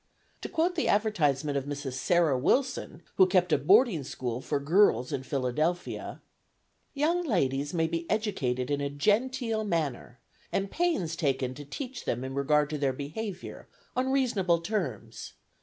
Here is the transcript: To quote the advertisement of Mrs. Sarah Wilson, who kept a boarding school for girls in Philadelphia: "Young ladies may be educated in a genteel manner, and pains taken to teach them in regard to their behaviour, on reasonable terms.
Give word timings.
To 0.41 0.49
quote 0.49 0.73
the 0.73 0.87
advertisement 0.87 1.59
of 1.59 1.65
Mrs. 1.65 1.93
Sarah 1.93 2.35
Wilson, 2.35 3.03
who 3.17 3.27
kept 3.27 3.53
a 3.53 3.57
boarding 3.59 4.03
school 4.03 4.41
for 4.41 4.59
girls 4.59 5.11
in 5.13 5.21
Philadelphia: 5.21 6.23
"Young 6.95 7.23
ladies 7.23 7.71
may 7.71 7.85
be 7.85 8.09
educated 8.09 8.71
in 8.71 8.81
a 8.81 8.89
genteel 8.89 9.63
manner, 9.63 10.19
and 10.51 10.71
pains 10.71 11.15
taken 11.15 11.53
to 11.53 11.65
teach 11.65 12.05
them 12.05 12.23
in 12.23 12.33
regard 12.33 12.71
to 12.71 12.79
their 12.79 12.93
behaviour, 12.93 13.67
on 13.95 14.11
reasonable 14.11 14.61
terms. 14.61 15.33